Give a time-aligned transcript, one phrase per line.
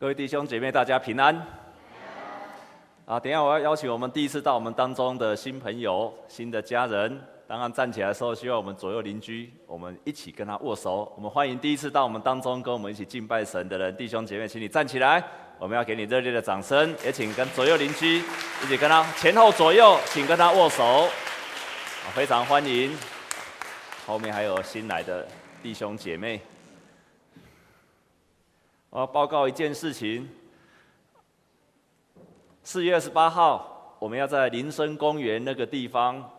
[0.00, 1.34] 各位弟兄姐妹，大家平安。
[3.04, 11.12] 啊，等一下我要邀请我们第一次到我们当中的新朋友、新的家人，当然站起来的时候，希望我们左右邻居，我们一起跟他握手。
[11.16, 15.20] 我们欢迎第一次到我们当中跟我们一起敬拜神的人，弟兄姐妹，请你站起来，
[15.58, 16.94] 我们要给你热烈的掌声。
[17.04, 18.18] 也请跟左右邻居
[18.62, 21.08] 一起跟他前后左右，请跟他握手。
[22.14, 22.96] 非常欢迎。
[24.06, 25.26] 后面还有新来的
[25.60, 26.40] 弟兄姐妹。
[28.90, 30.26] 我要报告一件事情：
[32.62, 36.30] 四月二十八号，我们要在林森公园那个地方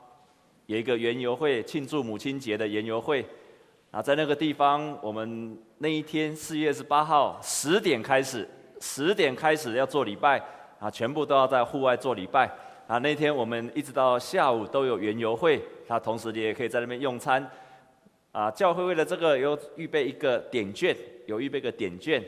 [0.66, 3.24] 有一个园游会，庆祝母亲节的园游会。
[3.92, 8.48] 啊，在那个地方，我们那一天四月二十八号十点开始，
[8.82, 10.42] 十点开始要做礼拜，
[10.80, 12.50] 啊，全部都要在户外做礼拜。
[12.88, 17.48] 啊，那天我们一直到下午都有园游会，他同时你也可以在那边用餐。
[18.32, 22.24] 啊，教会为了这个有预备一个点券，有预备个点券。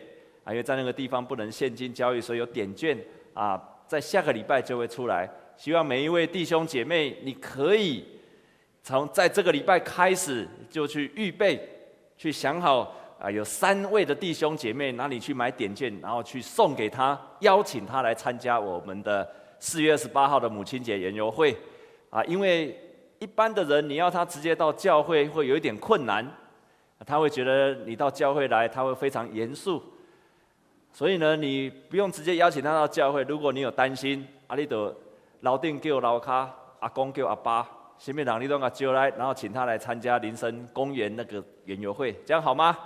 [0.51, 2.97] 因为在那个地方不能现金交易，所以有点券
[3.33, 5.29] 啊，在下个礼拜就会出来。
[5.57, 8.03] 希望每一位弟兄姐妹，你可以
[8.81, 11.59] 从在这个礼拜开始就去预备，
[12.17, 19.29] 去想好啊，有三位的弟兄姐妹哪里去买点券，然后去送给他，邀请他来参加我们的
[19.59, 21.55] 四月二十八号的母亲节研游会。
[22.09, 22.75] 啊，因为
[23.19, 26.25] 一般的人你要他直接到教会会有一点困难，
[27.05, 29.81] 他会觉得你到教会来，他会非常严肃。
[30.93, 33.23] 所以呢，你不用直接邀请他到教会。
[33.23, 34.93] 如果你有担心，阿里的
[35.39, 42.77] 老丁叫老卡，阿公叫阿爸，前面两你都给叫来，然后请他来参加林森公园那个园游会，这样好吗？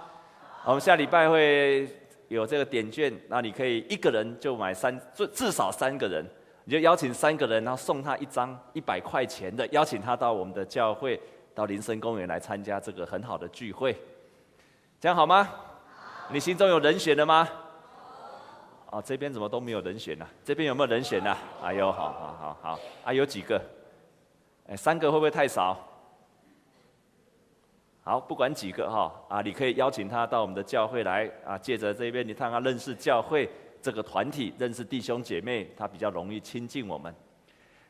[0.65, 1.89] 我们下礼拜会
[2.27, 6.23] 有这个点券，那你可以一个人就买三，最至少三个人，
[6.63, 11.19] 你就邀请三个人，然后送他一张一百块钱的，邀请他到我们的教会，
[11.55, 13.95] 到林森公园来参加这个很好的聚会，
[14.99, 15.49] 这样好吗？
[16.31, 17.47] 你心中有人选了吗？
[18.95, 20.31] 啊，这边怎么都没有人选呢、啊？
[20.41, 21.37] 这边有没有人选呢、啊？
[21.63, 23.61] 哎呦，好好好好，啊，有几个？
[24.67, 25.77] 哎，三个会不会太少？
[28.05, 33.49] 好，不管几个哈，啊，你可以邀请他到我们的教会来啊，借着这边你看他认识教会
[33.81, 37.13] 这个团体，认识弟兄姐妹，他比较容易亲近我们。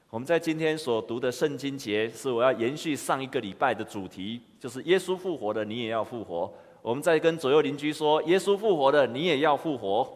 [0.09, 6.51] 我们在今天所读的圣经节是我要延续上一个礼拜的主题，就是耶稣复活的，你也要复活。
[6.81, 10.12] 我们再跟左右邻居说，耶稣复活的，你也要复活。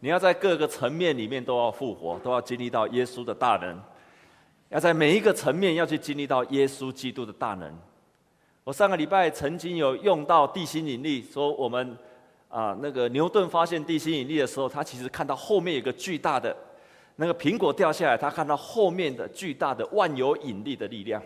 [0.00, 3.80] 你要在各个层面里面都要复活，都要经历到耶稣的大能。
[4.68, 7.76] 要在每一个层面要去经历到耶稣基督的大能。
[8.64, 11.96] 我上个礼拜曾经有用到地心引力，说我们
[12.48, 16.54] 啊那个牛顿发现地心引力的时候，他其实看到后面有个巨大的
[17.16, 21.20] 那个苹果掉下来，他看到后面的巨大的万有引力的力量。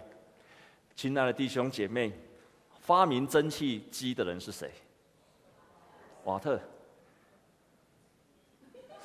[0.94, 2.12] 亲爱的弟兄姐妹，
[2.80, 4.70] 发明蒸汽机的人是谁？
[6.24, 6.60] 瓦特。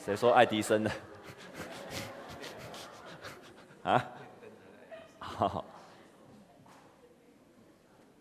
[0.08, 0.92] 谁说爱迪生的？
[3.84, 4.06] 啊？
[5.20, 5.66] 好好，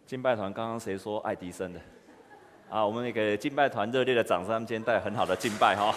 [0.05, 1.81] 敬拜团刚刚谁说爱迪生的？
[2.69, 5.95] 啊，我们也给敬拜团热烈的掌声，他们今天带很好的敬拜哈。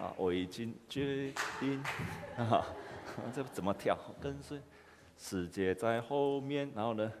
[0.00, 1.80] 啊，我已经决定，
[2.36, 2.66] 啊，
[3.32, 3.96] 这怎么跳？
[4.20, 4.60] 跟随
[5.16, 7.12] 世界在后面，然后呢？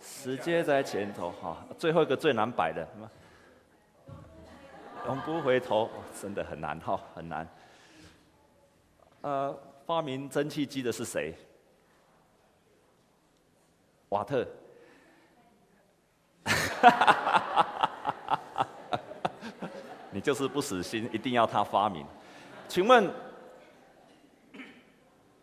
[0.00, 3.08] 世界在前头，哈，最后一个最难摆的，什么？
[5.06, 5.90] 永不回头，
[6.20, 7.48] 真的很难哈，很难。
[9.22, 11.34] 呃，发明蒸汽机的是谁？
[14.10, 14.46] 瓦特。
[20.12, 22.04] 你就是不死心，一定要他发明。
[22.68, 23.10] 请问，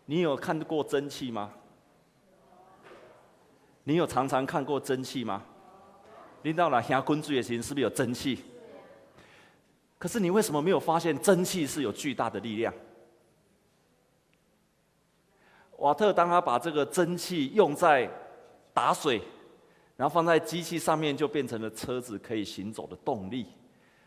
[0.05, 1.51] 你有看过蒸汽吗？
[3.83, 5.41] 你有常常看过蒸汽吗？
[6.41, 8.43] 你到了下滚水的时候，是不是有蒸汽？
[9.97, 12.73] 可是你为什么没有发现蒸汽是有巨大的力量？
[15.77, 18.09] 瓦特当他把这个蒸汽用在
[18.73, 19.21] 打水，
[19.95, 23.47] 然后放在机器上面，就变成了车子可以行走的动力。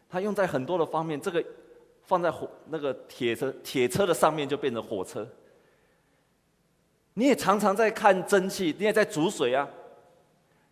[0.09, 1.44] 他用在很多的方面，这个
[2.03, 5.25] 放在火那个铁车铁车的上面，就变成火车。
[7.15, 9.69] 你也常常在看蒸汽，你也在煮水啊。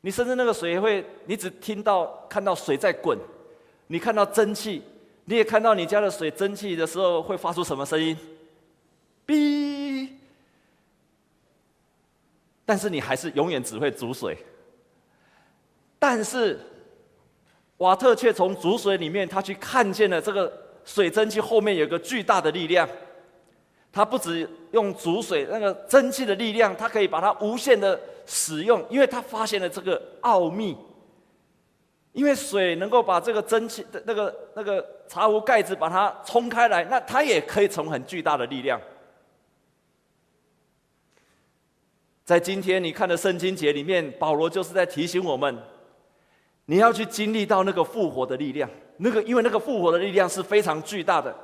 [0.00, 3.18] 你甚至那个水会，你只听到看到水在滚，
[3.88, 4.82] 你看到蒸汽。
[5.28, 8.16] 你也看到你家的水蒸气的时候会发出什么声音？
[9.26, 10.08] 哔！
[12.64, 14.38] 但是你还是永远只会煮水。
[15.98, 16.58] 但是
[17.76, 20.50] 瓦特却从煮水里面，他去看见了这个
[20.82, 22.88] 水蒸气后面有个巨大的力量。
[23.92, 30.74] 他不只用煮水那个蒸汽的力量，它可以把它无限的使用，因为他发现了这个奥秘。
[32.12, 38.80] 因为水能够把这个蒸汽的那个那个茶壶盖子把它冲开来，那它也可以成很巨大的力量。
[42.24, 45.56] 在今天你看的圣经节里面，保罗就是在提醒我们，
[46.66, 48.68] 你要去经历到那个复活的力量。
[48.98, 51.34] 那个因为那个复活的力量是非常巨大的。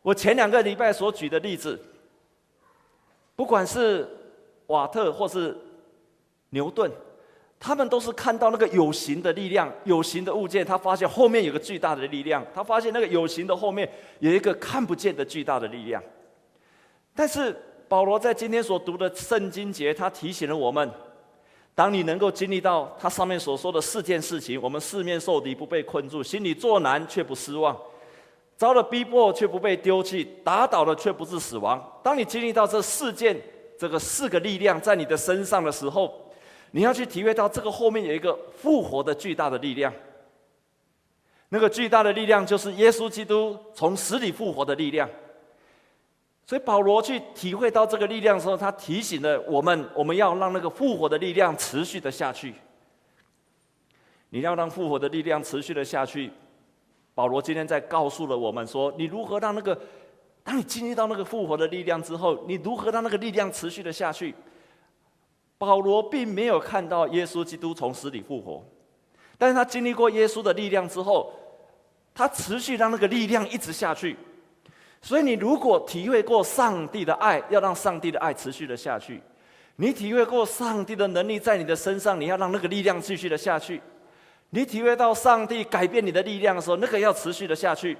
[0.00, 1.78] 我前两个礼拜所举的例子，
[3.36, 4.08] 不管是
[4.68, 5.56] 瓦特或是
[6.50, 6.90] 牛顿，
[7.60, 13.88] 他们都是看到那个有形的力量、有形的物件，他发现后面有个巨大的力量，他发现那个有形的后面
[14.20, 16.02] 有一个看不见的巨大的力量，
[17.14, 17.54] 但是。
[17.90, 20.90] 保罗在今天所读的圣经节，他提醒了我们：
[21.74, 27.74] 当你能够经历到他上面所说的四件事情，我们四面受敌不被困住，心里作难却不失望，
[28.58, 31.82] 遭了逼迫却不被丢弃，打倒了却不致死亡。
[32.02, 33.34] 当你经历到这四件、
[33.78, 36.27] 这个四个力量在你的身上的时候，
[36.70, 39.92] 你要去体会到这个后面有一个复活的巨大的力量。
[41.48, 45.08] 那个巨大的力量就是耶稣基督从死里复活的力量。
[46.44, 52.54] 所以保罗去体会到这个力量的时候，他提醒了我们：我们要让那个复活的力量持续的下去。
[54.30, 56.30] 你要让复活的力量持续的下去。
[57.14, 59.78] 保罗今天在告诉了我们说：你如何让那个，
[60.44, 64.34] 当你经历到那个复活的力量之后，你如何让那个力量持续的下去？
[65.58, 68.64] 保罗并没有看到耶稣基督从死里复活，
[69.36, 71.32] 但是他经历过耶稣的力量之后，
[72.14, 74.16] 他持续让那个力量一直下去。
[75.02, 79.20] 所以，你如果体会过上帝的爱，要让上帝的爱持续的下去；
[79.76, 83.80] 你体会过上帝的能力在你的身上，你要让那个力量继续的下去；
[84.50, 87.96] 你体会到上帝改变你的力量的时候，那个要持续的下去。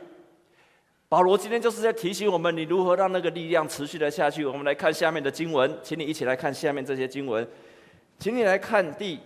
[1.11, 4.45] 保罗今天就是在提醒我们，你如何让那个力量持续的下去。
[4.45, 7.47] 我们来看下面的经文，请你一起来看下面这些经文，
[8.19, 9.19] 请你来看第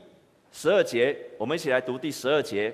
[0.53, 2.73] 十二节，我们一起来读第十二节。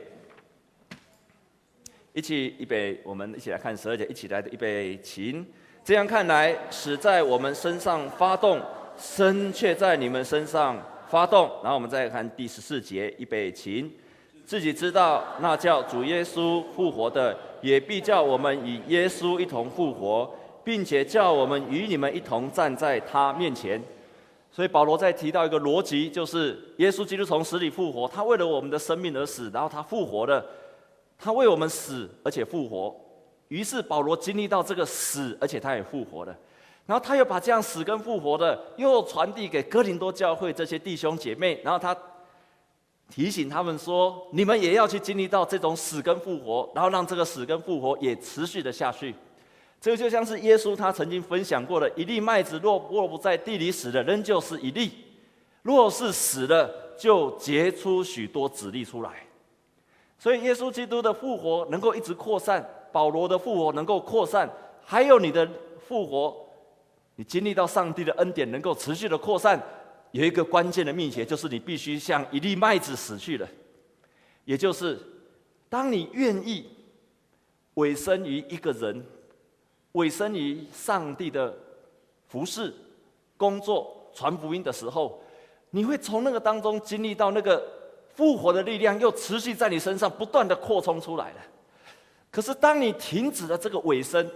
[2.12, 5.46] 一起预备，我们一起来看十二节，一起来的预备，请。
[5.82, 8.60] 这样看来，死在我们身上发动，
[8.98, 10.76] 生却在你们身上
[11.08, 11.48] 发动。
[11.62, 13.90] 然后我们再看第十四节，预备，请。
[14.48, 20.34] 自己知道，那叫主耶稣复活的，也必叫我们与耶稣一同复活，
[20.64, 23.78] 并且叫我们与你们一同站在他面前。
[24.50, 30.42] 所以保罗在提到一个逻辑，就是耶稣基督从死里复活，他为了我们的生命而死，然后他复活了。
[31.18, 32.96] 他为我们死，而且复活。
[33.48, 36.34] 于是保罗经历到这个死，而且他也复活了。
[36.86, 41.60] 然后他又把这样死跟复活的，又传递给哥林多教会这些弟兄姐妹。
[41.62, 41.94] 然后他
[43.10, 49.14] 提醒他们说：“你们也要去经历到这种死跟复活，然后让这个死跟复活也持续的下去。”
[49.80, 54.90] 这就像是耶稣他曾经分享过的：“一粒麦子若若不在地里死了，仍旧是一粒；
[55.62, 56.68] 若是死了，
[56.98, 59.10] 就结出许多子粒出来。”
[60.18, 64.50] 所以，耶稣基督的复活能够一直扩散，保罗的复活能够扩散，
[64.84, 65.48] 还有你的
[65.86, 66.36] 复活，
[67.14, 69.62] 你经历到上帝的恩典能够持续的扩散，
[70.12, 73.48] 有一个关键的秘诀，就是你必须像一粒麦子死去了，
[74.44, 74.98] 也就是
[75.68, 76.66] 当你愿意
[77.74, 79.04] 委身于一个人，
[79.92, 81.56] 委身于上帝的
[82.26, 82.74] 服事、
[83.36, 85.22] 工作、传福音的时候，
[85.70, 87.76] 你会从那个当中经历到那个。
[88.18, 91.36] 复活的力量又持续在你身上不断的扩充出来了。
[92.32, 94.28] 可是当你停止了这个尾声，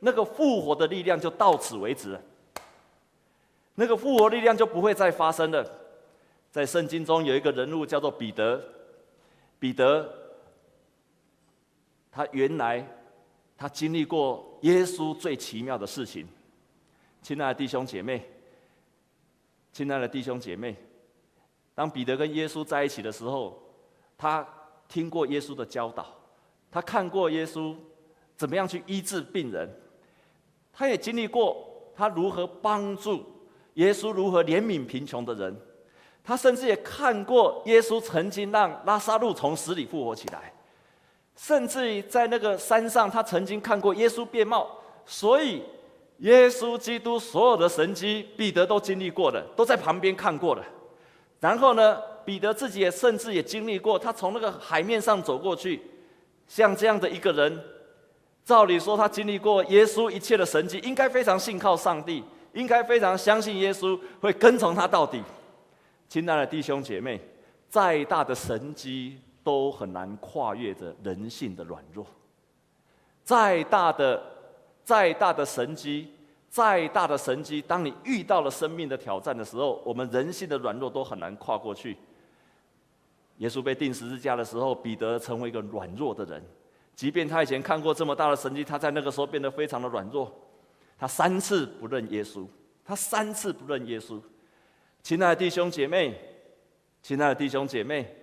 [0.00, 2.20] 那个复活的力量就到此为止了。
[3.80, 5.64] 那个复活力量就不会再发生了。
[6.50, 8.60] 在圣经中有一个人物叫做彼得，
[9.60, 10.12] 彼得，
[12.10, 12.84] 他原来
[13.56, 16.26] 他经历过耶稣最奇妙的事情。
[17.22, 18.28] 亲爱的弟兄姐妹，
[19.72, 20.74] 亲爱的弟兄姐妹。
[21.72, 23.62] 当彼得跟耶稣在一起的时候，
[24.16, 24.44] 他
[24.88, 26.04] 听过耶稣的教导，
[26.68, 27.76] 他看过耶稣
[28.36, 29.70] 怎么样去医治病人，
[30.72, 33.24] 他也经历过他如何帮助
[33.78, 35.56] 耶稣如何怜悯贫穷的人，
[36.24, 40.52] 他甚至也看过耶稣曾经让拉撒路从死里复活起来，
[41.36, 44.68] 甚至于在那个山上，他曾经看过耶稣变貌，
[45.06, 45.62] 所以
[46.18, 50.64] 耶稣基督所有的神迹，彼得都经历过了，都在旁边看过了。
[51.38, 55.80] 然后呢，彼得自己也甚至也经历过，他从那个海面上走过去，
[56.48, 57.62] 像这样的一个人，
[58.44, 62.24] 照理说他经历过耶稣一切的神迹，应该非常信靠上帝，
[62.58, 65.22] 应该非常相信耶稣会跟从他到底。
[66.08, 67.20] 亲爱的弟兄姐妹，
[67.68, 72.04] 再大的神迹都很难跨越着人性的软弱，
[73.22, 74.20] 再大的
[74.82, 76.12] 再大的神迹
[76.48, 81.96] 再大的神迹，当你遇到了生命的挑战的时候，我们人性的软弱都很难跨过去。
[83.36, 86.42] 耶稣被钉十字架的时候，彼得成为一个软弱的人，
[86.96, 90.34] 即便他以前看过这么大的神迹，他在那个时候变得非常的软弱。
[90.98, 92.46] 他三次不认耶稣，
[92.84, 94.20] 他三次不认耶稣。
[95.02, 96.18] 亲爱的弟兄姐妹，
[97.02, 98.14] 亲爱的弟兄姐妹，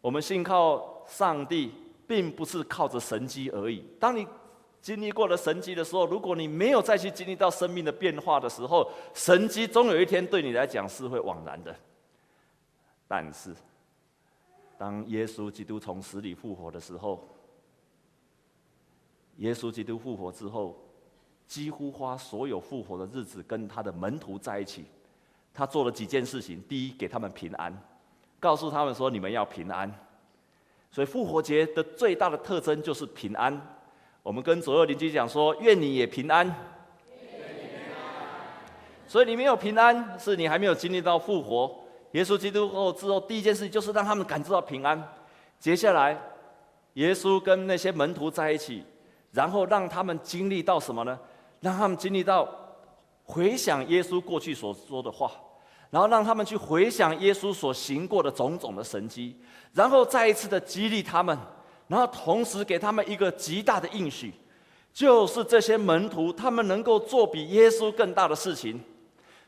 [0.00, 1.72] 我们信靠上帝，
[2.06, 3.84] 并不是靠着神迹而已。
[4.00, 4.26] 当你
[4.82, 11.74] 经历过了神迹的时候，如果你没有再去经历到生命的变化的时候，神迹终有一天对你来讲是会枉然的。
[13.08, 13.54] 但是，
[14.76, 17.26] 当耶稣基督从死里复活的时候，
[19.36, 20.76] 耶稣基督复活之后，
[21.46, 24.84] 几乎花所有复活的日子跟他的门徒在一起。
[25.54, 27.74] 他做了几件事情：第一，给他们平安，
[28.38, 29.90] 告诉他们说：“你们要平安。”
[30.92, 33.78] 所以复活节的最大的特征就是平安。
[34.22, 36.52] 我们跟左右邻居讲说：“愿你也平安。”
[39.08, 41.74] 所以你没有平安，是你还没有经历到复活。
[42.12, 45.00] 耶稣基督后之后，第一件事就是让他们感知到平安。
[45.58, 46.18] 接下来，
[46.94, 48.84] 耶稣跟那些门徒在一起，
[49.32, 51.18] 然后让他们经历到什么呢？
[51.60, 52.48] 让他们经历到
[53.24, 55.30] 回想耶稣过去所说的话，
[55.90, 59.36] 然后让他们去回想耶稣所行过的种种的神迹，
[59.72, 61.36] 然后再一次的激励他们。
[61.88, 64.34] 然后同时给他们一个极大的应许，
[64.92, 68.80] 就是这些门徒他们能够做比耶稣更大的事情，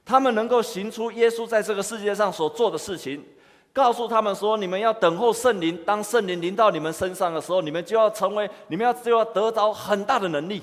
[0.04, 3.24] 他们能够行出耶稣在这个世界上所做的事情，
[3.72, 10.62] 告诉他们说：你们要等候圣灵，当圣灵临到你们身上的时候，你们就要成为，你们要就要得到很大的能力。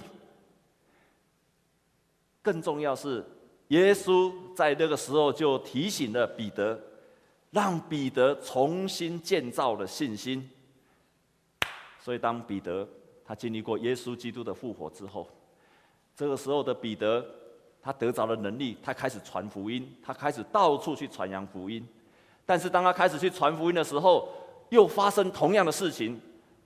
[2.45, 3.25] 更重要是，
[3.69, 6.79] 耶稣在那个时候就提醒了彼得，
[7.49, 10.47] 让彼得重新建造了信心。
[11.99, 12.87] 所以，当彼得
[13.25, 15.27] 他经历过耶稣基督的复活之后，
[16.15, 17.25] 这个时候的彼得，
[17.81, 21.83] 他得着了能力，他开始传福音，他开始到处去传扬福音。
[22.45, 24.29] 但是，当他开始去传福音的时候，
[24.69, 26.21] 又发生同样的事情，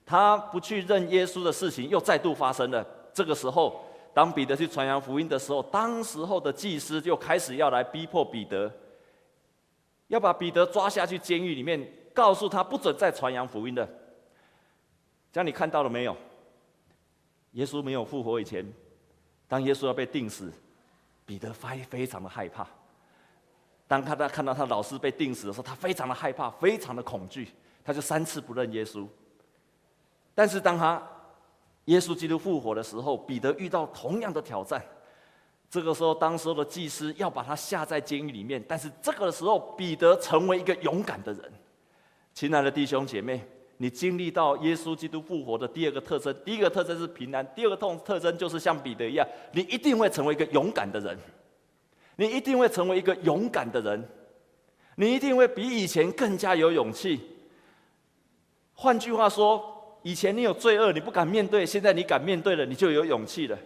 [0.06, 2.86] 他不去认耶稣的事情又再度发生了。
[3.14, 3.82] 这个时候，
[4.20, 8.70] 当彼得去传扬福音的时候，当时候的祭司就开始要来逼迫彼得，
[10.08, 13.88] 要把彼得抓下去监狱里面，告诉他不准再传扬福音的。
[15.32, 16.14] 这样你看到了没有？
[17.54, 18.70] 耶稣没有复活以前，
[19.48, 20.52] 当耶稣要被钉死，
[21.26, 22.68] 彼得非非常的害怕。
[23.88, 27.48] 当他他看到他老师被钉死的时候，他非常的害怕，非常的恐惧，
[27.86, 29.08] 他就三次不认耶稣。
[30.36, 31.02] 但是当他
[31.90, 34.84] 耶稣基督复活的时候，彼得遇到同样的挑战。
[35.70, 41.54] 这个时候，当时候的祭司要把他下在监狱里面，但是这个时候，彼得成为一个勇敢的人。
[42.34, 43.42] 亲爱的弟兄姐妹。
[43.82, 51.18] 你经历到耶稣基督复活的第二个特征，第一个特征是平安，第二个特特征就是像彼得一样，你一定会成为一个勇敢的人，
[52.18, 54.06] 你一定会成为一个勇敢的人，
[54.96, 57.22] 你一定会比以前更加有勇气。
[58.74, 63.58] 换句话说，以前你有罪恶，你不敢面对，现在你敢面对了，你就有勇气了。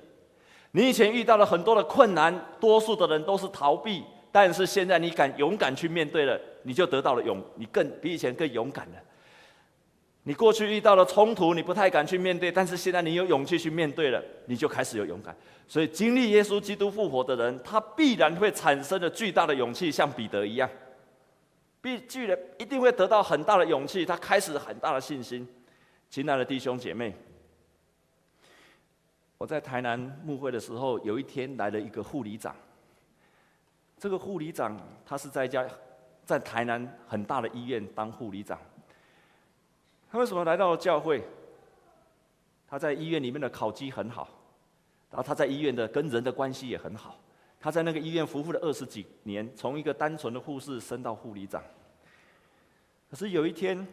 [0.72, 8.96] 你以前遇到了很多的困难，多数的人都是逃避，但是现在你敢勇敢去面对了，你就得到了勇，你更比以前更勇敢了。
[10.24, 15.36] 你过去遇到了冲突，你不太敢去面对，但是现在你有勇气去面对了，你就开始有勇敢。
[15.68, 20.68] 所以经历耶稣基督复活的人，他必然会产生了巨大的勇气，像彼得一样，
[21.82, 25.48] 必巨人一定会得到很大的勇气，他开始很大的信心。
[26.14, 27.12] 亲爱的弟兄姐妹，
[29.40, 32.56] 我在台南牧会的时候，有一天来了一个护理长。
[33.98, 35.68] 这个护理长他是在一家
[36.24, 38.60] 在台南很大的医院当护理长。
[40.12, 41.24] 他为什么来到了教会？
[42.68, 44.30] 他在医院里面的考绩很好，
[45.10, 47.18] 然后他在医院的跟人的关系也很好。
[47.60, 51.64] 他在那个医院服务了二十几年，从一个单纯的护士升到护理长。
[53.10, 53.88] 可是有一天，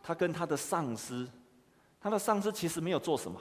[0.00, 1.28] 他跟他的上司，
[2.06, 3.36] 他的上司其实没有做什么，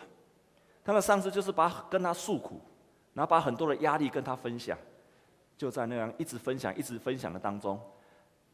[0.83, 2.59] 他的上司就是把跟他诉苦，
[3.13, 4.75] 然后把很多的压力跟他分享。
[5.55, 7.79] 就在那样一直分享、一直分享的当中，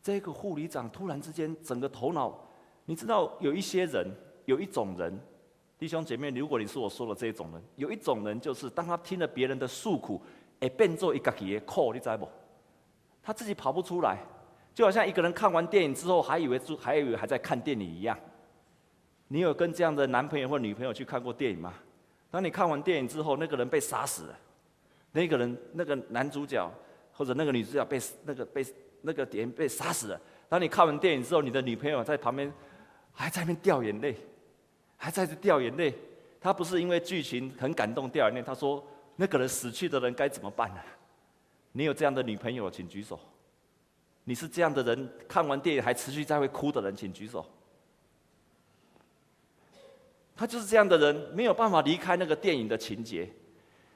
[0.04, 2.38] 这个护理长突然之间整个头脑。
[2.84, 4.06] 你知道有一些人，
[4.44, 5.18] 有一种人，
[5.80, 10.22] 弟兄姐妹，如果你是我说的这种人，有一种人就是当他听了别人的诉苦，
[10.60, 12.28] 哎，变做一个给扣，你知不？
[13.24, 14.18] 他自己跑不出来，
[14.76, 18.20] 就好像一个人看完电影之后，还以为还以为还在看电影一样。
[19.32, 21.74] 你有跟这样的男朋友或女朋友去看过电影吗？
[22.30, 24.38] 当你看完电影之后，那个人被杀死了，
[25.14, 26.70] 那个人那个男主角
[27.14, 28.66] 或者那个女主角被那个被
[29.02, 30.22] 那个点被杀死了。
[30.50, 32.52] 当你看完电影之后，你的女朋友在旁边。
[33.14, 34.16] 还在那边掉眼泪，
[34.96, 35.94] 还在这掉眼泪。
[36.40, 38.82] 他不是因为剧情很感动掉眼泪，他说
[39.18, 40.80] ：“那个人死去的人该怎么办呢？
[41.74, 43.20] 你有这样的女朋友，请举手。
[44.24, 47.46] 你是这样的人，看完电影还持续在会哭的人，请举手。
[50.36, 53.30] 他就是这样的人，没有办法离开那个电影的情节。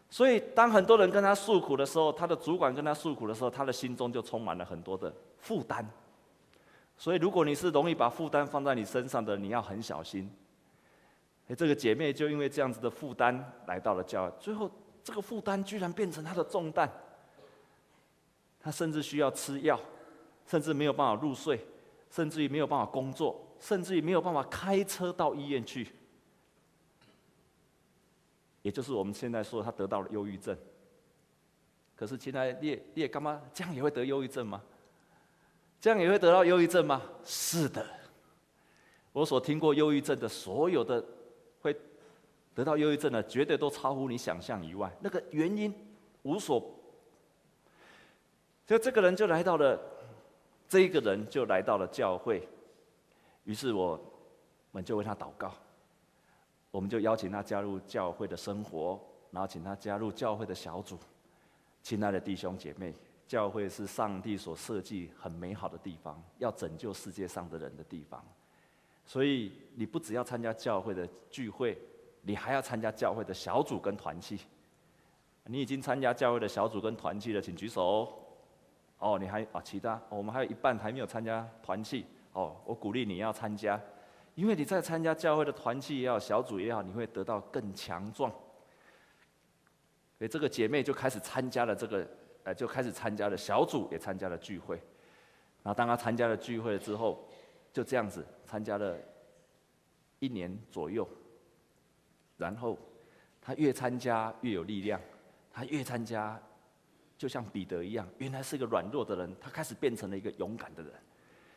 [0.10, 5.86] 所以，当很多人跟他诉苦的时候，他的主管跟他诉苦的时候，他的心中就充满了很多的负担。
[6.96, 10.32] 所以，如果你是容易把负担放在你身上的，你要很小心。
[11.48, 14.70] 哎，这个姐妹就因为这样子的负担来到了教会，最后
[15.04, 16.89] 这个负担居然变成她的重担。
[18.60, 19.80] 她甚至需要吃药，
[20.48, 21.60] 甚至没有办法入睡，
[22.10, 25.88] 甚至于没有办法工作，甚至于没有办法开车到医院去。
[28.65, 30.57] 也就是我们现在说，他得到了忧郁症。
[31.95, 34.60] 可是，亲爱的，你你干嘛这样也会得忧郁症吗？
[35.79, 37.00] 这样也会得到忧郁症吗？
[37.24, 37.86] 是的，
[39.12, 41.05] 我所听过忧郁症的所有的
[41.62, 41.79] 会
[42.55, 44.91] 得到忧郁症的，绝对都超乎你想象以外。
[45.00, 45.72] 那个原因
[46.24, 46.60] 无所，
[48.65, 49.79] 就这个人就来到了，
[50.67, 52.50] 这一个人就来到了教会，
[53.43, 54.01] 于是我
[54.72, 55.53] 们就为他祷告，
[56.75, 59.00] 我们就邀请他加入教会的生活，
[59.32, 61.00] 然后请他加入教会的小组。
[61.82, 62.94] 亲爱的弟兄姐妹。
[63.27, 68.24] 教会是上帝所设计很美好的地方，要拯救世界上的人的地方。
[69.03, 71.75] 所以你不只要参加教会的聚会，
[72.22, 74.41] 你还要参加教会的小组跟团契。
[75.46, 78.13] 你已经参加教会的小组跟团契了，请举手。
[79.00, 79.60] 哦，你还啊？
[79.63, 82.05] 其他我们还有一半还没有参加团契。
[82.34, 83.82] 哦，我鼓励你要参加，
[84.36, 88.32] 因为你在参加教会的团契也好，小组也好，你会得到更强壮。
[90.18, 92.08] 所以这个姐妹就开始参加了这个。
[92.46, 94.75] 呃，就开始参加了小组，也参加了聚会。
[95.63, 97.27] 然后，当她参加了聚会了之后，
[97.74, 98.96] 就这样子参加了
[100.20, 101.10] 一年左右。
[102.38, 102.77] 然后，
[103.42, 105.01] 她越参加越有力量，
[105.51, 106.39] 她越参加，
[107.18, 110.94] 就像彼得一样，原来是个软弱的人，她开始变成了一个勇敢的人。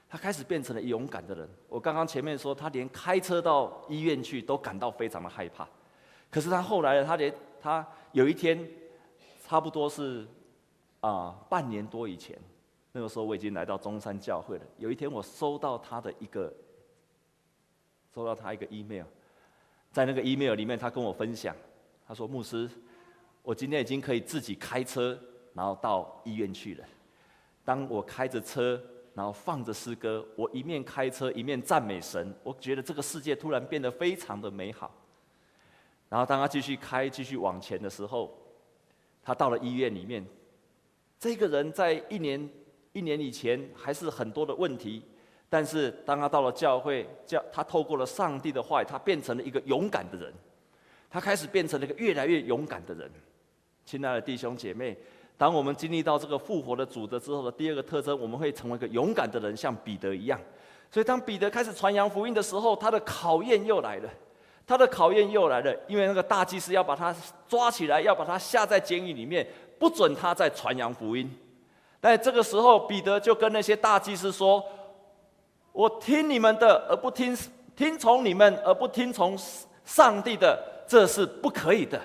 [0.09, 1.49] 他开始变成了勇敢的人。
[1.69, 5.69] 我刚刚前面说，他连开车到医院去都感到非常的害怕。
[6.31, 8.69] 可是他后来，他连他有一天，
[9.47, 10.27] 差不多是。
[11.01, 12.37] 啊，半年多以前，
[12.91, 14.65] 那个时候我已经来到中山教会了。
[14.79, 16.53] 有一天，我收到他的一个，
[18.13, 19.05] 收到他一个 email，
[19.93, 21.55] 在那个 email 里面，他跟我分享，
[22.05, 22.69] 他说：“牧师，
[23.45, 25.17] 我今天已经可以自己开车，
[25.55, 26.85] 然后到医院去了。
[27.65, 28.83] 当我开着车，
[29.19, 34.95] 然后放着诗歌，我一面开车一面赞美神，我觉得这个世界突然变得非常的美好。
[36.09, 38.33] 然后当他继续开，继续往前的时候，
[39.21, 40.25] 他到了医院里面。”
[41.19, 42.49] 这个人在一年
[42.93, 45.03] 一年以前还是很多的问题，
[45.49, 50.33] 但是当他到了教会，教他透过了上帝的话，他变成了一个勇敢的人，
[51.11, 53.11] 他开始变成了一个越来越勇敢的人。
[53.85, 54.97] 亲爱的弟兄姐妹，
[55.39, 60.39] 当我们经历到这个复活的主的之后的第二个特征，我们会成为一个勇敢的人，像彼得一样。
[60.91, 64.11] 所以当彼得开始传扬福音的时候，他的考验又来了，
[64.67, 67.15] 他的考验又来了，因为那个大祭司要把他
[67.49, 69.47] 抓起来，要把他下在监狱里面。
[69.79, 71.33] 不准他再传扬福音，
[72.01, 74.61] 但这个时候，彼得就跟那些大祭司说
[75.71, 77.39] ：“我听你们的，而不听
[77.77, 79.39] 听从你们，而不听从
[79.85, 82.01] 上帝的，这是不可以的。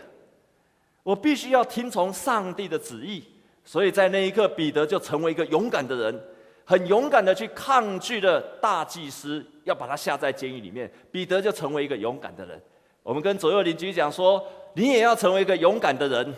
[1.04, 3.24] 我必须要听从上帝的旨意。”
[3.66, 6.22] 所以在那一刻，彼得就成为一个勇敢的人，
[6.66, 10.92] 很勇敢的去抗拒了大祭司要把他下在监狱里面。
[11.12, 12.62] 彼得就成为一个勇敢的人。
[13.02, 16.34] 我们跟左右邻居讲说：“你也要成为一个勇敢的人。”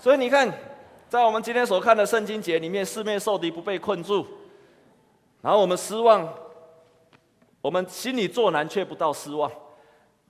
[0.00, 0.50] 所以你看，
[1.08, 4.26] 在我们今天所看的圣经节里面，四面受敌不被困住，
[5.42, 6.26] 然后我们失望，
[7.60, 9.52] 我们心里作难却不到失望。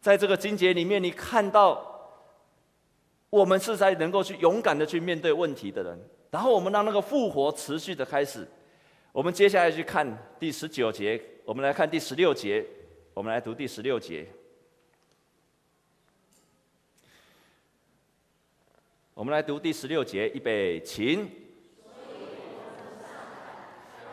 [0.02, 1.80] 在这个经节里面，你看到
[3.30, 5.96] 我们是在能够去勇敢的去面对问题的人，
[6.28, 8.46] 然后我们让那个复活持续的开始。
[9.12, 10.04] 我们接下来去看
[10.40, 12.66] 第十九节，我们来看第十六节，
[13.14, 14.26] 我们来读第十六节。
[19.14, 21.30] 我们来读第十六节，预备，请。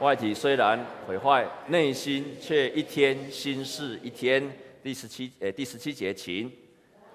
[0.02, 4.56] 外体虽然毁坏，内心却一天新似一天。
[4.82, 6.52] 第十七，诶，第十七节，请。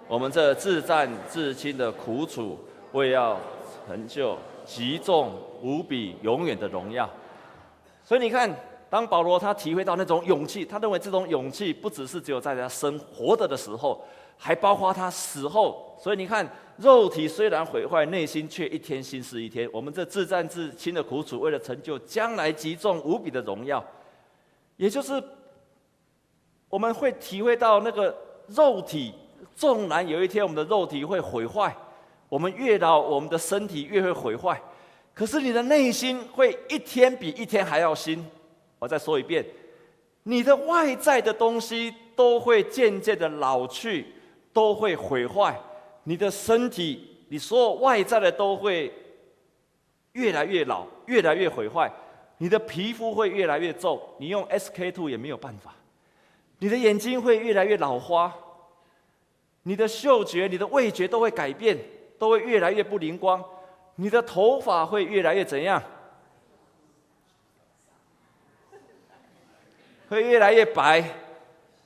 [0.07, 2.59] 我们这自战至轻的苦楚，
[2.93, 3.41] 为要
[3.87, 7.09] 成就极重无比永远的荣耀。
[8.05, 8.55] 所以你看，
[8.91, 14.05] 当保罗他体会到那种勇气，他认为这种勇气不只是只有在他生活着的时候，
[14.37, 15.97] 还包括他死后。
[16.01, 16.49] 所以你看。
[16.79, 19.71] 肉体虽然毁坏，内心却一天新似一天。
[19.73, 23.81] 我们这自战至轻的苦楚，为了成就将来极重无比的荣耀，
[24.77, 25.23] 也就是
[26.75, 28.13] 我们会体会到那个
[28.49, 29.15] 肉体
[29.55, 31.73] 纵然有一天我们的肉体会毁坏，
[32.29, 34.61] 我们越老，我们的身体越会毁坏，
[35.15, 38.27] 可是你的内心会一天比一天还要新。
[38.81, 39.47] 我再说一遍，
[40.25, 44.07] 你的外在的东西都会渐渐的老去，
[44.53, 45.57] 都会毁坏，
[46.03, 48.93] 你的身体，你所有外在的都会
[50.15, 51.89] 越来越老，越来越毁坏。
[52.39, 55.73] 你的皮肤会越来越皱，你用 SK two 也没有办法。
[56.59, 58.33] 你的眼睛会越来越老花，
[59.65, 61.79] 你的嗅觉、你的味觉都会改变，
[62.19, 63.45] 都会越来越不灵光。
[63.97, 65.83] 你的头发会越来越怎样？
[70.09, 71.03] 会越来越白，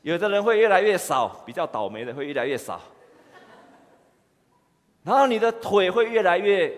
[0.02, 2.80] 有的人会越来越少，比较倒霉的会越来越少。
[5.02, 6.72] 然后你的腿会越来越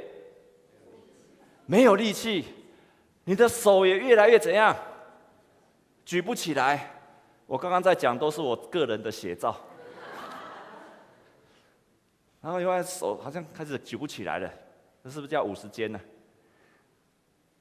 [1.66, 2.44] 没有力气。
[3.24, 4.76] 你的手也越来越怎样？
[6.04, 6.99] 举不起来。
[7.50, 9.56] 我刚刚在讲都是我个人的写照。
[12.40, 14.48] 然后因为手好像开始举不起来了，
[15.02, 16.00] 这是不是叫五十肩呢？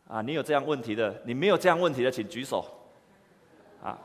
[0.08, 2.63] 啊，你有这样问题的，你没有这样问题的，请举手。
[3.82, 3.97] 啊，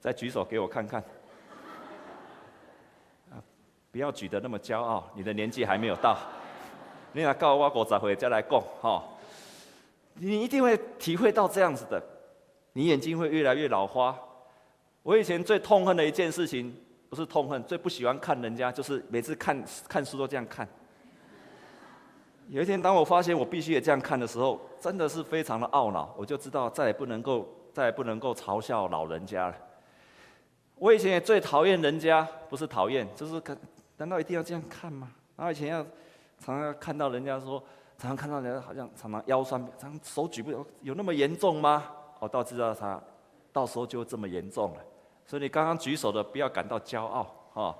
[0.00, 1.00] 再举手给我看看。
[3.30, 3.38] 啊，
[3.92, 6.18] 不要举得那么骄傲，你的年纪还没有到。
[7.12, 9.04] 你来告诉我五十岁再来讲，哈。
[10.14, 12.02] 你一定会体会到这样子的，
[12.74, 14.16] 你眼睛会越来越老花。
[15.02, 16.74] 我以前最痛恨的一件事情，
[17.08, 20.68] 不是痛恨，最不喜欢看人家，就是每次看看书都这样看。
[22.48, 26.14] 有一天，当我发现我必须也这样看的时候，真的是非常的懊恼。
[26.16, 29.56] 我就知道再也不能够，再也不能够嘲笑老人家了。
[30.76, 33.56] 我以前也最讨厌人家，不是讨厌，就是看，
[33.96, 35.10] 难道一定要这样看吗？
[35.36, 35.82] 然后以前要
[36.38, 37.62] 常常看到人家说。
[37.96, 40.50] 常常看到人家好像常常腰酸，常常手举不，
[40.82, 41.84] 有那么严重吗？
[42.24, 43.00] 我倒知道他
[43.52, 44.84] 到时候就这么严重了。
[45.26, 47.76] 所以你刚刚举手的不要感到骄傲啊，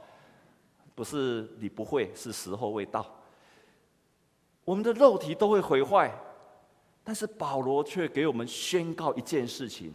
[0.94, 3.04] 不是你不会，是时候未到。
[4.64, 6.10] 我们的肉体都会毁坏，
[7.02, 9.92] 但是保罗却给我们宣告一件事情：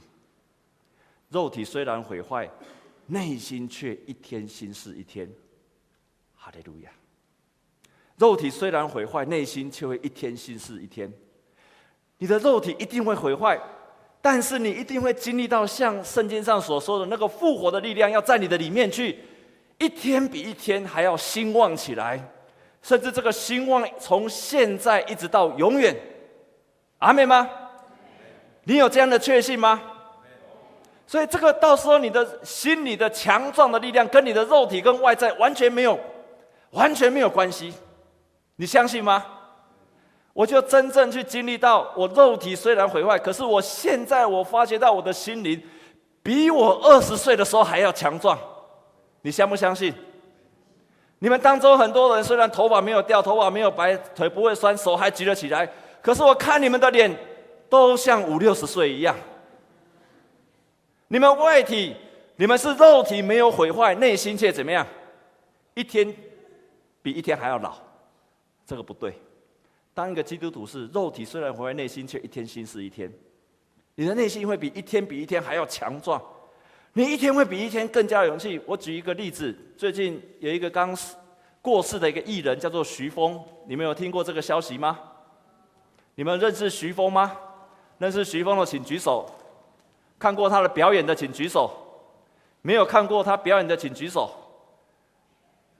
[1.29, 2.49] 肉体虽然毁坏，
[3.07, 5.31] 内心却一天新似一天。
[6.35, 6.91] 哈利路亚。
[8.17, 11.11] 肉体虽然毁坏，内心却会一天新似一天。
[12.17, 13.59] 你的肉体一定会毁坏，
[14.21, 19.17] 但是你一定会经历到像圣经上所说的那个复活的力量，要在你的里面去，
[19.77, 22.21] 一天比一天还要兴旺起来，
[22.81, 25.95] 甚至这个兴旺从现在一直到永远。
[26.97, 27.49] 阿妹吗？
[28.65, 29.81] 你有这样的确信吗？
[31.07, 35.97] 所以这个到时候你的心里的强壮的力量，跟你的肉体跟外在完全没有，
[36.71, 37.73] 完全没有关系。
[38.57, 39.25] 你相信吗？
[40.39, 45.61] 我就真正去经历到，我肉体虽然毁坏，可是我现在我发觉到我的心灵，
[46.23, 48.39] 比我二十岁的时候还要强壮。
[49.21, 49.93] 你相不相信？
[51.19, 55.69] 你们当中很多人虽然头发没有掉，头发没有白，腿不会酸，手还举得起来，
[56.01, 57.13] 可是我看你们的脸，
[57.69, 59.13] 都像五六十岁一样。
[61.09, 61.93] 你们外体，
[62.37, 64.87] 你们是肉体没有毁坏，内心却怎么样？
[65.73, 66.15] 一天
[67.01, 67.73] 比一天还要老。
[68.65, 69.19] 这个不对，
[69.99, 73.11] 当一个基督徒是肉体虽然活在，内心却一天新似一天。
[73.95, 76.21] 你的内心会比一天比一天还要强壮，
[76.93, 78.61] 你一天会比一天更加有勇气。
[78.65, 80.97] 我举一个例子，最近有一个刚
[81.61, 84.97] 过世的一个艺人叫做徐峰，你们有听过这个消息吗？
[86.15, 87.35] 你们认识徐峰吗？
[87.97, 89.29] 认识徐峰的请举手，
[90.17, 91.69] 看过他的表演的请举手，
[92.61, 94.31] 没有看过他表演的请举手，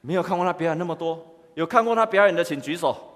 [0.02, 1.26] 没有看过他表演那么多。
[1.54, 3.09] 有看过他表演的，请举手。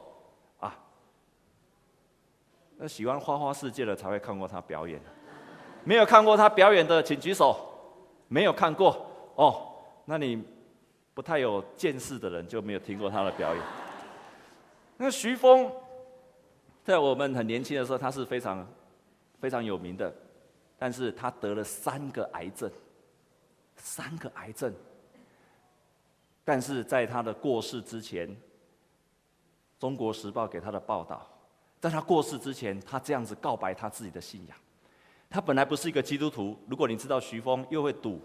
[2.77, 4.99] 那喜欢花花世界的才会看过他表演。
[5.83, 7.69] 没有看过他表演的，请举手。
[8.29, 9.05] 没有看过
[9.35, 10.43] 哦，那你
[11.13, 13.63] 不太有见识的人就没有听过他的表演。
[14.97, 15.71] 那徐峰，
[16.83, 18.67] 在我们很年轻的时候，他是非常
[19.39, 20.11] 非常有名的，
[20.79, 22.71] 但是他得了三个癌症，
[23.75, 24.73] 三个癌症。
[26.43, 28.27] 但是在他的过世之前，
[29.77, 31.27] 《中国时报》给他的报道，
[31.83, 34.57] 在他过世之前，他这样子告白他自己的信仰。
[35.29, 36.57] 他本来不是一个基督徒。
[36.69, 38.21] 如果你知道徐峰又会赌，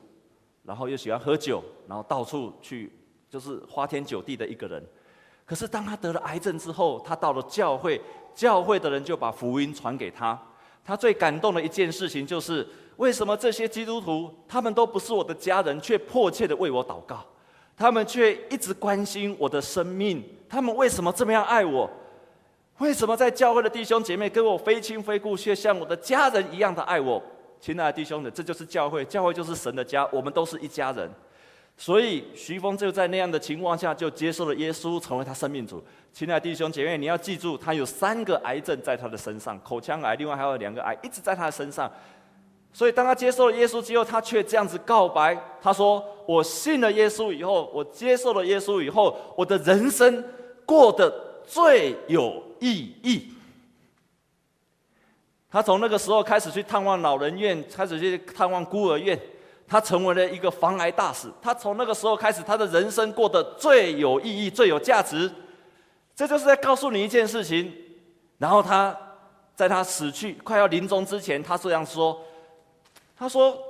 [0.62, 2.92] 然后又喜欢喝酒，然后到处去
[3.28, 4.80] 就是花天酒地的一个人。
[5.44, 8.00] 可是当他得了癌症之后，他到了教会，
[8.32, 10.40] 教会的人就把福音传给他。
[10.84, 12.64] 他最感动的一件事情就是，
[12.98, 17.26] 为什么这些基督徒他们都不是我的家人，却迫切的为我祷告？
[17.76, 21.90] 他们却一直关心我的生命，他们为什么这么样爱我？
[22.78, 27.20] 为什么在教会的弟兄姐妹跟我非亲非故，却像我的家人一样的爱我？
[27.60, 31.10] 亲爱的弟兄们，这就是教会，教会就是神的家，我们都是一家人。
[31.76, 35.82] 所以徐峰就在那样的情况下，就接受了耶稣，成为他生命主。
[36.12, 41.90] 亲爱的弟兄姐妹，你要记住，他有三个癌症在他的身上，口腔癌，另外还有两个癌一直在他的身上。
[42.72, 50.22] 所以当他接受了耶稣之后，他却这样子告白，他说：“我信了耶稣以后，我接受了耶稣以后，我的人生
[50.64, 51.12] 过得
[51.44, 53.32] 最有意义。”
[55.50, 59.18] 他从那个时候开始去探望老人院，开始去探望孤儿院。
[59.66, 61.30] 他成为了一个防癌大使。
[61.42, 65.30] 他从那个时候开始，他的人生过得最有意义、最有价值。
[66.16, 67.74] 这就是在告诉你一件事情。
[68.38, 68.96] 然后他
[69.54, 72.24] 在他死去快要临终之前，他这样说
[73.14, 73.62] ：“他说，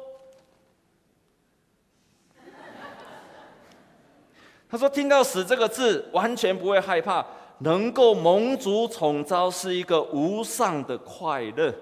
[4.71, 7.27] 他说听到死这个字，完全不会害怕。
[7.59, 11.75] 能够蒙主宠召，是一个无上的快乐。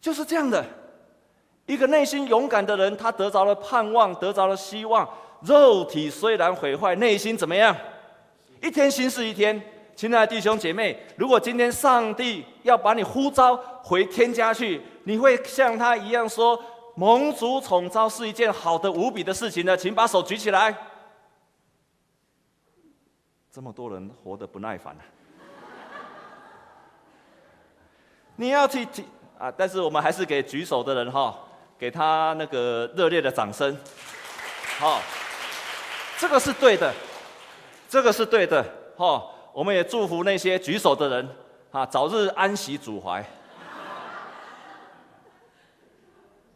[0.00, 0.64] 就是这样的。”
[1.64, 5.08] 一个内心勇敢的人，他得着了盼望，得着了希望。
[5.42, 7.74] 肉体虽然毁坏，内心怎么样？
[8.60, 9.60] 一天新是一天。
[9.94, 16.58] 亲爱的弟兄姐妹，如果今天上帝要把你呼召回天家去，你会像他一样说
[16.96, 20.74] ：“蒙主宠召是一件好的无比的事情呢？”请把手举起来。
[23.52, 25.02] 这么多人活得不耐烦了，
[28.34, 29.04] 你要去提
[29.38, 29.52] 啊！
[29.54, 31.38] 但是我们还是给举手的人哈。
[31.78, 33.76] 给他那个热烈的掌声，
[34.78, 35.02] 好，
[36.16, 36.94] 这个是对的，
[37.88, 38.64] 这个是对的，
[38.96, 39.20] 哈，
[39.52, 41.28] 我们也祝福那些举手的人，
[41.72, 43.28] 啊，早日安息主怀，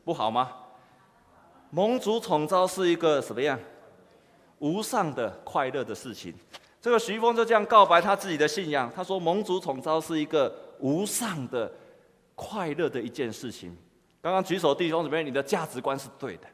[0.05, 0.53] 不好吗？
[1.71, 3.59] 蒙主宠召是一个什么样？
[4.61, 6.33] 无上的快乐的事情。
[6.81, 11.73] 这个徐峰就这样告白他自己的信仰，他说：“盟主统招是一个无上的
[12.35, 13.77] 快乐的一件事情。”
[14.23, 16.47] 刚刚举手弟兄姊妹，你的价值观是对的，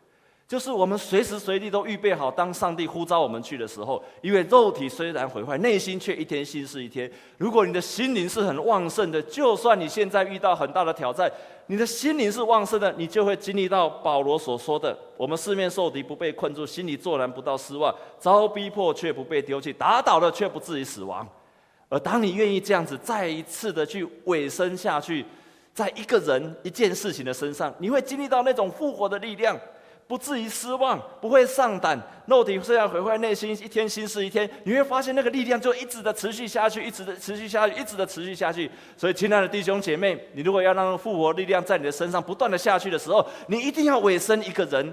[0.52, 7.10] 就是我们随时随地都预备好，当上帝呼召我们去的时候，因为肉体虽然毁坏，内心却一天新似一天。
[7.38, 11.32] 如果你的心灵是很旺盛的，就算你现在遇到很大的挑战，
[11.68, 21.26] 你的心灵是旺盛的，你就会经历到保罗所说的：我们四面受敌，不被困住；心里作难，不到失望；遭逼迫，却不被丢弃；打倒了，却不至于死亡。
[21.88, 25.24] 而当你愿意这样子再一次的去委身下去。
[25.74, 29.58] 在一个人一件事情的身上，你会经历到那种复活的力量，
[30.12, 31.98] 不至于失望，不会丧胆。
[32.26, 34.46] 肉体虽然毁坏，内心一天新似一天。
[34.64, 38.70] 你会发现那个力量就一直的持续下去，一直的持续下去，一直的持续下去。
[38.94, 44.92] 所以，亲爱的弟兄姐妹，你如果要让复活力量在你的身上不断的下去的时候，你一定要委身一个人。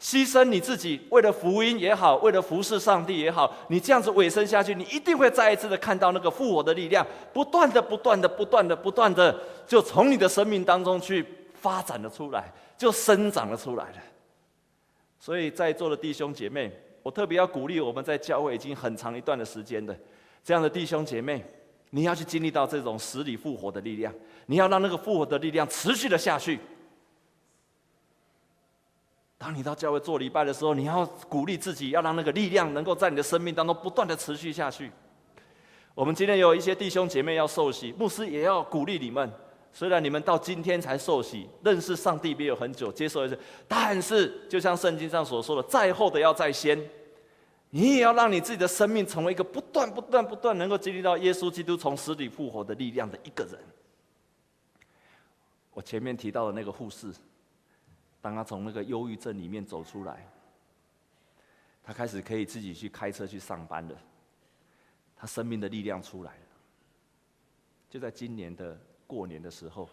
[0.00, 13.96] 牺牲你自己，为了福音也好，为了服侍上帝也好，你这样子委身下去，你一定会再一次的看到那个复活的力量，不断的、不断的、不断的、不断的，就从你的生命当中去发展了出来，就生长了出来了。
[15.18, 19.98] 所以在座的弟兄姐妹，我特别要鼓励我们在教会已经很长一段的时间的
[20.44, 21.44] 这样的弟兄姐妹，
[21.90, 24.14] 你要去经历到这种死里复活的力量，
[24.46, 26.58] 你要让那个复活的力量持续的下去。
[29.36, 34.90] 当你到教会做礼拜的时候，你要鼓励自己，要让那个力量能够在你的生命当中不断的持续下去。
[35.94, 39.32] 我们今天有一些弟兄姐妹要受洗，牧师也要鼓励你们。
[39.78, 43.38] 虽然你们到今天才受洗，认识上帝没有很久，接受一次，
[43.68, 46.76] 但是就像圣经上所说的，在后的要在先。
[47.70, 53.56] 你也要让你自己的生命成为一个不断、不断、不断能够经历到耶稣基督从死里复活的力量的一个人。
[55.72, 57.12] 我前面提到的那个护士。
[58.20, 60.26] 当他从那个忧郁症里面走出来，
[61.84, 63.94] 他开始可以自己去开车去上班了。
[65.16, 66.46] 他生命的力量出来了。
[67.88, 68.76] 就在今年的
[69.08, 69.88] 过年的时候，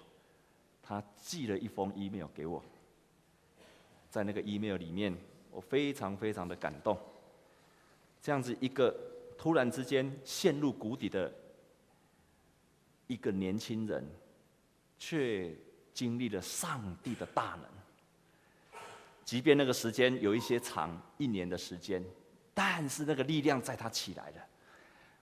[0.83, 2.63] 他寄了一封 email 给我。
[4.11, 5.17] 在那个 email 里面，
[5.49, 6.95] 我非常非常的感动。
[8.21, 8.95] 这样子一个
[9.37, 11.33] 突然之间陷入谷底的
[13.07, 14.05] 一个年轻人，
[14.99, 15.55] 却
[15.93, 18.81] 经历了上帝的大能。
[19.23, 22.03] 即便那个时间有一些长，一年的时间，
[22.53, 24.45] 但是那个力量在他起来了。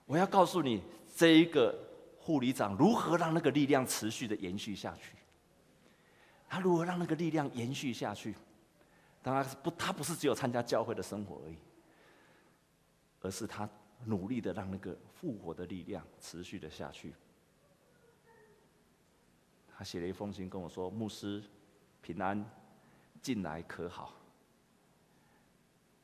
[0.06, 0.82] 我要告诉你，
[1.16, 1.74] 这一个
[2.24, 5.14] 护理长如何让那个力量持续的延续下去。
[6.48, 8.34] 他如何让那个力量延续下去？
[9.22, 11.56] 当然不，他不是只有参加教会的生活而已，
[13.20, 13.68] 而是他
[14.06, 17.12] 努力的让那个复活的力量持续的下去。
[19.76, 21.42] 他写了一封信跟我说：“牧师，
[22.00, 22.42] 平安。”
[23.20, 24.14] 近来可好？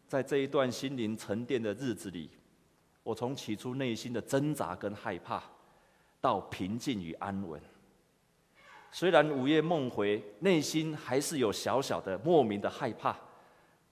[0.08, 2.30] 在这一段心灵沉淀的日子里，
[3.02, 5.42] 我从起初内心的挣扎跟害怕，
[6.20, 7.60] 到平静与安稳。
[8.92, 13.16] 虽然午夜梦回，内心还是有小小的莫名的害怕，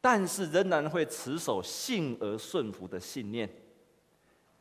[0.01, 3.49] 但是仍然会持守信而顺服的信念。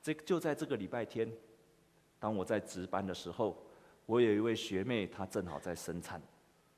[0.02, 1.30] 这就在这个礼拜天，
[2.20, 3.58] 当我在值班的时候，
[4.06, 6.22] 我有一位学妹，她正好在生产，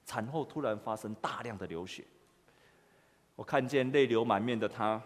[0.06, 2.06] 产后突然发生大量的流血。
[3.36, 5.02] 我看见泪流满面的她，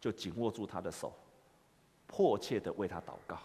[0.00, 1.12] 就紧握住她的手，
[2.06, 3.36] 迫切的为她祷告。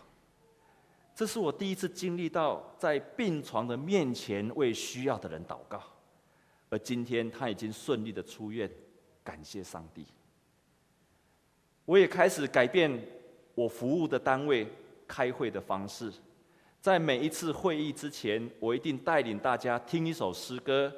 [1.16, 5.82] 这是我第一次经历到在病床的面前为需要的人祷告，
[6.70, 8.70] 而今天他已经顺利的出院，
[9.24, 10.06] 感谢上帝。
[11.86, 12.92] 我也开始改变
[13.54, 14.68] 我服务的单位
[15.08, 16.12] 开会的方式，
[16.82, 20.92] 在每一次会议之前，我一定带领大家听一首诗歌，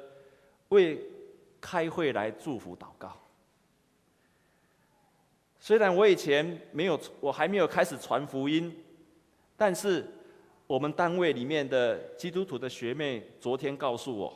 [0.68, 0.98] 为
[1.60, 3.20] 开会来祝福祷告。
[5.58, 8.74] 虽然我以前没有，我还没有开始传福音，
[9.56, 10.06] 但是
[10.66, 14.32] 我们单位里面的基督徒的学妹昨天告诉我，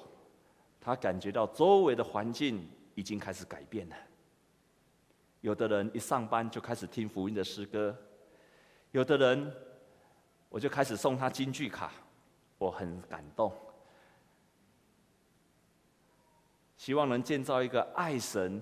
[0.81, 3.97] 她感觉到周围的环境已经开始改变了。
[5.41, 7.97] 有的人一上班就开始听福音的诗歌。
[8.93, 9.55] 有的人，
[10.49, 11.93] 我就开始送他金句卡，
[12.59, 13.53] 我很感动。
[16.77, 18.61] 希望能建造一个爱神、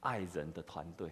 [0.00, 1.10] 爱人的团队。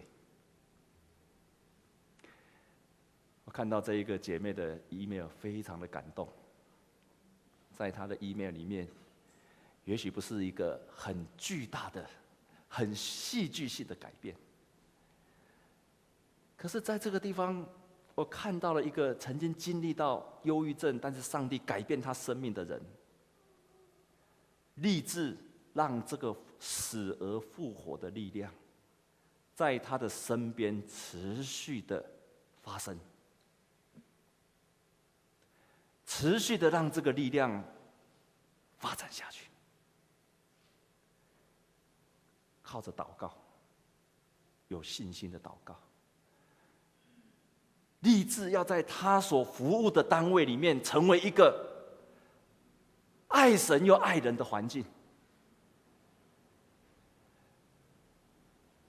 [3.45, 6.29] 我看到这一个姐妹的 email，非常的感动。
[7.73, 8.87] 在她的 email 里面，
[9.83, 12.07] 也许不是一个很巨大的、
[12.67, 14.35] 很戏剧性的改变，
[16.55, 17.67] 可是在这个地方。
[18.13, 22.79] 我看到了一个曾经经历到忧郁症，但是上帝改变他生命的人，
[24.75, 25.35] 立志
[25.73, 28.53] 让这个死而复活的力量，
[29.55, 32.05] 在他的身边持续的
[32.61, 32.95] 发生，
[36.07, 37.63] 持续的让这个力量
[38.79, 39.49] 发展下去，
[42.63, 43.31] 靠着祷告，
[44.69, 45.75] 有信心的祷告。
[47.99, 51.53] 立志要在他所服务的单位里面，成为一个
[53.27, 54.85] 爱神又爱人的环境。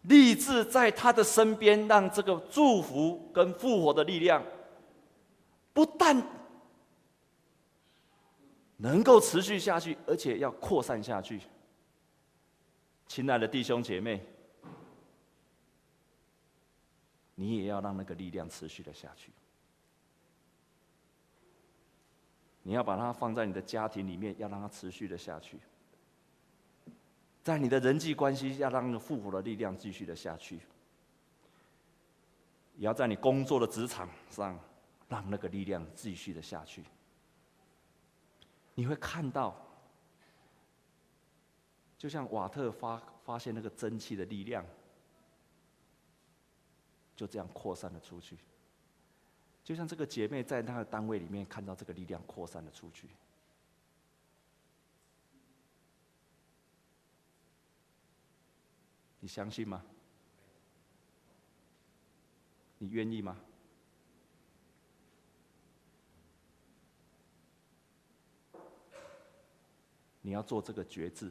[0.02, 4.42] 立志在他的身边，让这个祝福跟复活的力量，
[5.72, 6.22] 不但
[8.78, 11.40] 能够持续下去，而且要扩散下去。
[13.06, 14.20] 亲爱的弟兄姐妹。
[17.40, 19.30] 你也要让那个力量持续的下去。
[22.64, 25.56] 你要把它放在你的家庭里面，要让它持续的下去。
[27.44, 30.56] 在你的人际关系，要让那个复活的力量继续的下去。
[32.76, 34.58] 也要在你工作的职场上，
[35.08, 36.82] 让那个力量继续的下去。
[38.78, 39.60] 你会看到，
[41.98, 44.64] 就像瓦特发发现那个蒸汽的力量。
[47.16, 48.38] 就这样扩散了出去，
[49.64, 53.08] 就像这个姐妹在她的单位里面看到这个力量扩散了出去。
[59.18, 59.84] 你相信吗？
[62.78, 63.36] 你愿意吗？
[70.20, 71.31] 你要做这个决志，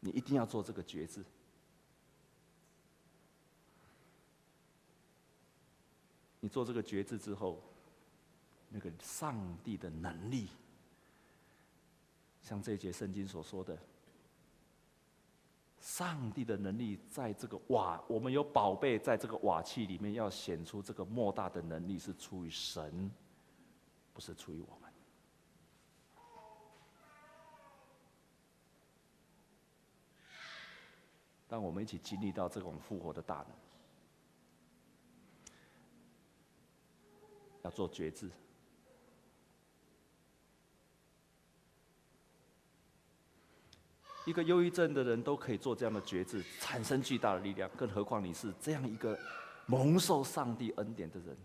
[0.00, 1.24] 你一定要做这个决志。
[6.40, 7.60] 你做这个决志之后，
[8.68, 10.48] 那个上帝的能力，
[12.42, 13.76] 像这节圣经所说的，
[15.80, 23.10] 上帝的能力在这个瓦，我们有宝贝在这个瓦器里面，要显出这个莫大的能力是出于神，
[24.14, 24.87] 不是出于我们。
[31.48, 33.46] 当我们一起经历到这种复活的大能。
[37.62, 38.30] 要做决志，
[44.24, 49.18] 一个忧郁症的人都可以做这样的决志，产生巨大的力量，更何况你是这样一个
[49.66, 51.36] 蒙受上帝恩典的人。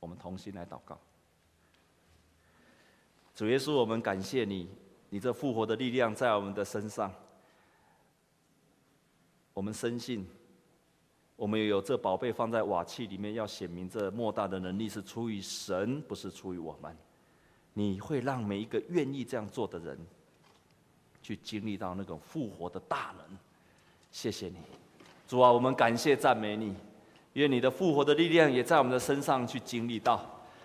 [0.00, 1.00] 我们同心来祷告，
[3.34, 4.68] 主耶稣，我们感谢你，
[5.08, 7.14] 你这复活的力量在我们的身上，
[9.56, 10.24] 我们深信。
[11.34, 16.94] 我们也有这宝贝放在瓦器里面，要显明这莫大的能力是出于神，不是出于我们。
[17.72, 19.98] 你会让每一个愿意这样做的人，
[21.22, 23.38] 去经历到那种复活的大能。
[24.10, 24.56] 谢谢你，
[25.26, 26.74] 主啊，我们感谢赞美你，
[27.32, 30.20] 愿你的复活的力量也在我们的身上去经历到。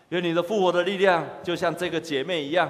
[0.10, 2.70] 愿你的复活的力量就像这个姐妹一样，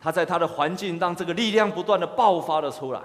[0.00, 3.02] 她在她的环境让这个力量不断的爆发了出来，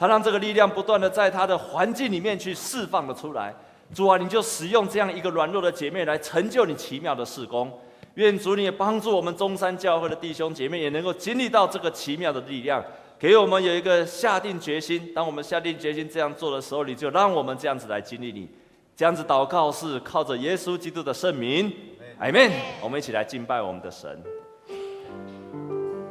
[0.00, 3.54] 他让这个力量不断的在他的环境里面去释放了出来。
[3.94, 7.70] 主啊，你就使用这样一个软弱的姐妹来成就你奇妙的事工。
[8.14, 12.82] 愿主你也帮助我们中山教会的弟兄姐妹也能够经历到这个奇妙的力量，
[13.18, 15.12] 给我们有一个下定决心。
[15.14, 18.48] 当我们下定决心这样做的时候，你就让我们这样子来经历你。
[18.96, 21.70] 这样子祷告是靠着耶稣基督的圣名，
[22.18, 22.50] 阿门。
[22.80, 24.18] 我们一起来敬拜我们的神。